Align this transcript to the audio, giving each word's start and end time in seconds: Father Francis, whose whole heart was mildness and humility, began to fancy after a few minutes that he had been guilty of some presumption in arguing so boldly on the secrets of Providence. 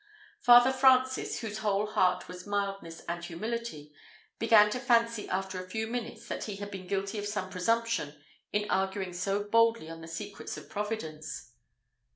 Father 0.39 0.73
Francis, 0.73 1.41
whose 1.41 1.59
whole 1.59 1.85
heart 1.85 2.27
was 2.27 2.47
mildness 2.47 3.01
and 3.01 3.23
humility, 3.23 3.93
began 4.39 4.71
to 4.71 4.79
fancy 4.79 5.29
after 5.29 5.63
a 5.63 5.69
few 5.69 5.85
minutes 5.85 6.27
that 6.27 6.45
he 6.45 6.55
had 6.55 6.71
been 6.71 6.87
guilty 6.87 7.19
of 7.19 7.27
some 7.27 7.51
presumption 7.51 8.19
in 8.51 8.67
arguing 8.71 9.13
so 9.13 9.43
boldly 9.43 9.91
on 9.91 10.01
the 10.01 10.07
secrets 10.07 10.57
of 10.57 10.67
Providence. 10.71 11.51